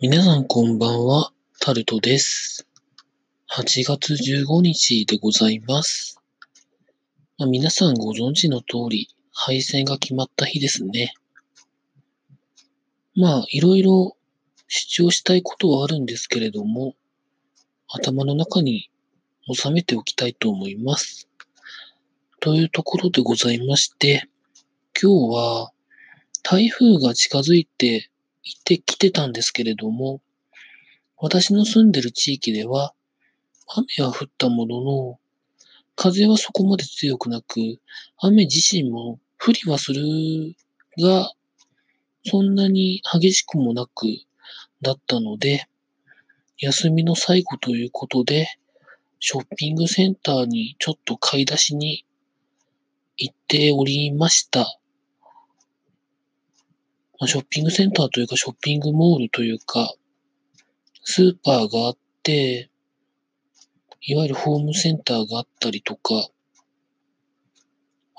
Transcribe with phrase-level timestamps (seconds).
[0.00, 2.68] 皆さんこんばんは、タルトです。
[3.50, 6.22] 8月15日でございます。
[7.36, 11.14] まあ、皆さんご存知の通り、敗戦が決まった日ですね。
[13.16, 14.16] まあ、いろいろ
[14.68, 16.94] 主張したいことはあるんですけれども、
[17.88, 18.92] 頭の中に
[19.52, 21.28] 収めておきたいと思います。
[22.38, 24.28] というところでございまして、
[25.02, 25.72] 今日は
[26.44, 28.12] 台風が近づいて
[28.48, 30.22] 行ってきてたんですけれども、
[31.18, 32.94] 私の住んでる地域では、
[33.66, 35.18] 雨は降ったものの、
[35.96, 37.60] 風はそこまで強くなく、
[38.16, 40.02] 雨自身も降りはする
[40.98, 41.30] が、
[42.24, 44.06] そんなに激しくもなく、
[44.80, 45.66] だったので、
[46.56, 48.48] 休みの最後ということで、
[49.20, 52.06] ショッピングセンターにちょっと買い出しに
[53.18, 54.78] 行っておりました。
[57.20, 59.94] まあショッピングセンターというか、ショッピングモールというか、
[61.02, 62.70] スーパーがあって、
[64.02, 66.28] いわゆるホームセンターがあったりとか、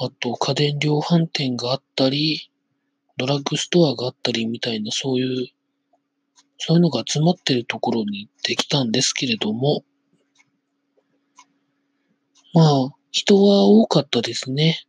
[0.00, 2.50] あと家電量販店があったり、
[3.16, 5.48] ドラッグストアがあったりみたいな、そういう、
[6.58, 9.84] そういうのが集まってるところに行ってきたんですけれども、
[12.54, 14.80] まあ、人は多かったですね。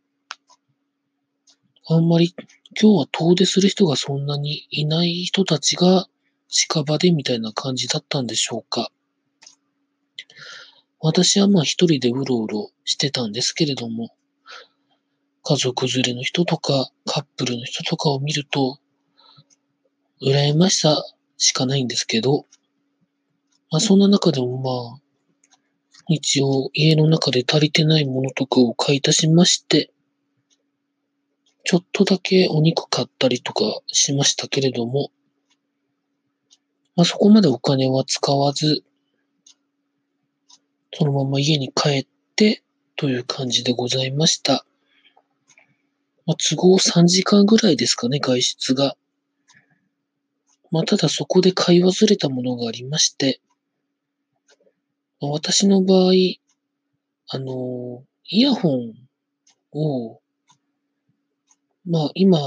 [1.88, 2.34] あんまり
[2.78, 6.06] 今日は遠出する人がそんなにいない人たちが
[6.48, 8.90] 近場でみたいな感じだったんでしょうか。
[11.00, 14.10] 私はまあ一人でうろうろしてたんですけれども、
[15.42, 18.78] 家族連れの人とかカップルの人とかを見ると、
[20.22, 21.02] 羨ましさ
[21.38, 22.46] しかないんですけど、
[23.70, 25.00] まあそんな中でもまあ、
[26.08, 29.90] 一応家の中で足りてないものとかを買い足しまして、
[31.64, 35.10] ちょっとだけお肉買ったりとかしましたけれども、
[36.96, 38.82] まあ、そこまでお金は使わず、
[40.92, 42.62] そのまま家に帰って
[42.96, 44.64] という感じでございました。
[46.26, 48.96] まあ、都合3時間ぐらいですかね、外出が。
[50.70, 53.40] まあ、ただそこで買い忘れたものがありまして、
[55.20, 56.12] まあ私の場合、
[57.28, 58.94] あの、イヤホン
[59.72, 60.19] を
[61.86, 62.38] まあ今、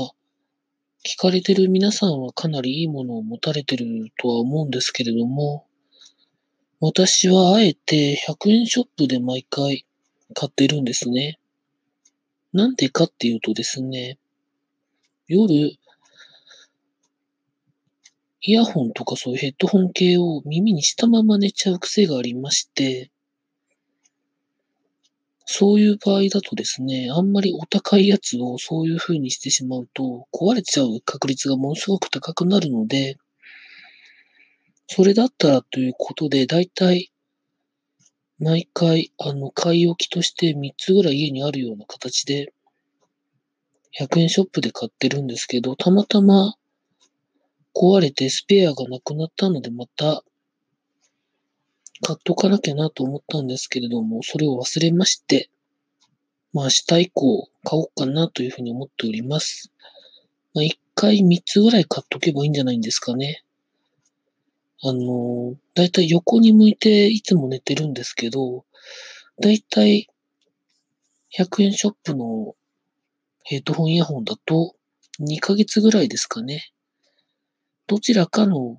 [1.03, 5.66] 聞かれてる皆さんはかなりいいものを持たれてるとは思うんですけれども、
[6.79, 9.88] 私はあえて100円ショップで毎回
[10.35, 11.39] 買ってるんですね。
[12.53, 14.19] なんでかっていうとですね、
[15.27, 15.79] 夜、
[18.41, 23.09] イヤホンとかそういうヘッドホン系を耳にしたまま寝ちゃう癖がありまして、
[25.55, 33.17] そういう場合だとですね、あんまりお高いやつをそういう風にしてしまうと、壊れちゃう確率がものすごく高くなるので、
[34.87, 37.11] それだったらということで、だいたい、
[38.39, 42.51] 毎回、あの、買い置きとして3つぐらい家にあるような形で、
[43.99, 46.55] 100円ショップで買ってるんですけど、たまたま
[47.75, 50.23] 壊れてスペアがなくなったので、また
[52.03, 55.49] 買っとかなきゃなと思ったんですけれども、それを忘れまして、
[56.53, 59.71] まあ明日以降買おうかなというふうに思っております。
[60.53, 63.43] まあ一回三つぐらい買っとけばいいんじゃないんですかね。
[64.83, 68.65] あの、だいたい横に向いていつも寝てるんですけど、
[69.41, 70.09] だいたい
[71.37, 72.55] 100円ショップの
[73.43, 74.75] ヘッドホンイヤホンだと
[75.19, 76.71] 2ヶ月ぐらいですかね。
[77.87, 78.77] どちらかの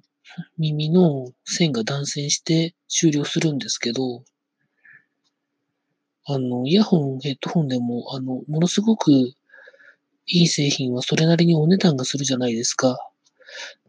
[0.59, 4.25] 耳の線が断線して終了するんですけど、
[6.27, 9.11] あの、イヤホン、ヘッドホンでも、あの、ものすごく
[10.27, 12.99] いい製品はそれなりにお値段がするじゃないですか。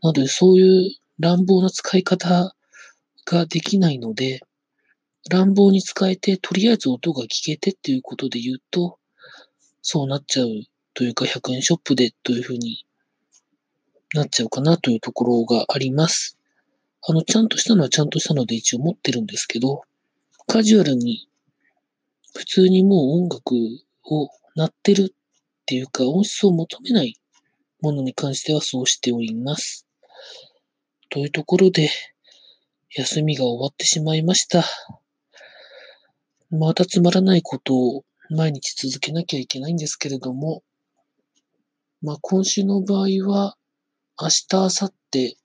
[0.01, 2.53] なので、そういう乱暴な使い方
[3.25, 4.41] ができないので、
[5.29, 8.99] 乱暴に使えて、とりあえず音が聞けてっていうことで言うと、
[9.81, 10.49] そうなっちゃう
[10.93, 12.85] というか、100円ショップでというふうに
[14.15, 16.37] なっちゃうかなというところがあります。
[17.07, 19.83] あの、ちゃんとしたのはちゃんとしたので一応持ってるんですけど、
[20.47, 21.27] カジュアルに、
[22.33, 23.53] 普通にもう音楽
[24.05, 25.15] を鳴ってるっ
[25.65, 27.15] ていうか、音質を求めない
[27.81, 29.85] ものに関してはそうしております。
[31.09, 31.89] というところで、
[32.95, 34.63] 休みが終わってしまいました。
[36.49, 40.63] またつまらないことを毎日続けなきゃいけないんですけれども、
[42.01, 43.57] まあ今週の場合は、
[44.17, 45.37] 明日、明後日、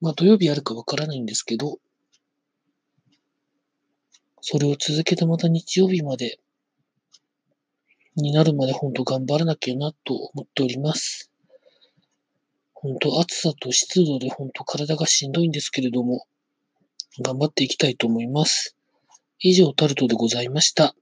[0.00, 1.78] まあ土曜日あるかわからないんですけど、
[4.40, 6.38] それを続けてまた日曜日まで、
[8.16, 11.30] になるまで本当頑張らなきゃなと思っております。
[12.72, 16.26] 本当暑さと湿度で本当体がしんどいんですけれども、
[17.22, 18.74] 頑張っていきたいと思います。
[19.38, 20.94] 以上、タルトでございました。